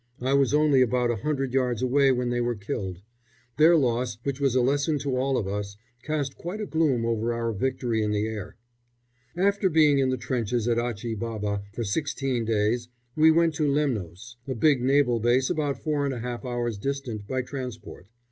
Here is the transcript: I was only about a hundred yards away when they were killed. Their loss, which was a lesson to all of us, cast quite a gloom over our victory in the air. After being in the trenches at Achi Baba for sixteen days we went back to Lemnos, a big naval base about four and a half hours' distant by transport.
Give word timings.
I 0.21 0.33
was 0.33 0.51
only 0.51 0.81
about 0.81 1.11
a 1.11 1.17
hundred 1.17 1.53
yards 1.53 1.83
away 1.83 2.11
when 2.11 2.31
they 2.31 2.41
were 2.41 2.55
killed. 2.55 3.03
Their 3.57 3.77
loss, 3.77 4.17
which 4.23 4.39
was 4.41 4.55
a 4.55 4.61
lesson 4.61 4.97
to 4.97 5.15
all 5.15 5.37
of 5.37 5.47
us, 5.47 5.77
cast 6.01 6.35
quite 6.37 6.59
a 6.59 6.65
gloom 6.65 7.05
over 7.05 7.31
our 7.31 7.53
victory 7.53 8.01
in 8.01 8.09
the 8.09 8.25
air. 8.25 8.55
After 9.37 9.69
being 9.69 9.99
in 9.99 10.09
the 10.09 10.17
trenches 10.17 10.67
at 10.67 10.79
Achi 10.79 11.13
Baba 11.13 11.61
for 11.71 11.83
sixteen 11.83 12.45
days 12.45 12.89
we 13.15 13.29
went 13.29 13.53
back 13.53 13.57
to 13.57 13.71
Lemnos, 13.71 14.37
a 14.47 14.55
big 14.55 14.81
naval 14.81 15.19
base 15.19 15.51
about 15.51 15.77
four 15.77 16.03
and 16.03 16.15
a 16.15 16.19
half 16.19 16.43
hours' 16.45 16.79
distant 16.79 17.27
by 17.27 17.43
transport. 17.43 18.07